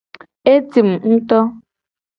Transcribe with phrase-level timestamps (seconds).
[0.53, 1.39] Etim ngto.